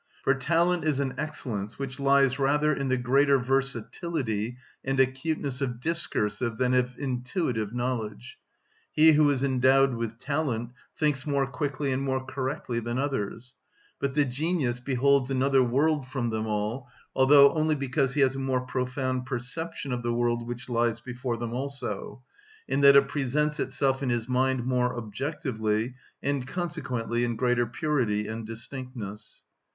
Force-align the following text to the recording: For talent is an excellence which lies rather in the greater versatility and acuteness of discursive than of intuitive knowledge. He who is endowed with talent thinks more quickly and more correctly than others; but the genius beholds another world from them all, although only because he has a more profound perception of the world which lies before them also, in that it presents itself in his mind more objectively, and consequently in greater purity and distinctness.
For 0.23 0.33
talent 0.33 0.83
is 0.83 0.99
an 0.99 1.13
excellence 1.19 1.77
which 1.77 1.99
lies 1.99 2.39
rather 2.39 2.73
in 2.73 2.87
the 2.87 2.97
greater 2.97 3.37
versatility 3.37 4.57
and 4.83 4.99
acuteness 4.99 5.61
of 5.61 5.79
discursive 5.79 6.57
than 6.57 6.73
of 6.73 6.97
intuitive 6.97 7.71
knowledge. 7.71 8.39
He 8.91 9.11
who 9.11 9.29
is 9.29 9.43
endowed 9.43 9.93
with 9.93 10.17
talent 10.17 10.71
thinks 10.97 11.27
more 11.27 11.45
quickly 11.45 11.91
and 11.91 12.01
more 12.01 12.25
correctly 12.25 12.79
than 12.79 12.97
others; 12.97 13.53
but 13.99 14.15
the 14.15 14.25
genius 14.25 14.79
beholds 14.79 15.29
another 15.29 15.61
world 15.61 16.07
from 16.07 16.31
them 16.31 16.47
all, 16.47 16.87
although 17.15 17.53
only 17.53 17.75
because 17.75 18.15
he 18.15 18.21
has 18.21 18.35
a 18.35 18.39
more 18.39 18.61
profound 18.61 19.27
perception 19.27 19.91
of 19.91 20.01
the 20.01 20.15
world 20.15 20.47
which 20.47 20.67
lies 20.67 20.99
before 20.99 21.37
them 21.37 21.53
also, 21.53 22.23
in 22.67 22.81
that 22.81 22.95
it 22.95 23.07
presents 23.07 23.59
itself 23.59 24.01
in 24.01 24.09
his 24.09 24.27
mind 24.27 24.65
more 24.65 24.97
objectively, 24.97 25.93
and 26.23 26.47
consequently 26.47 27.23
in 27.23 27.35
greater 27.35 27.67
purity 27.67 28.27
and 28.27 28.47
distinctness. 28.47 29.43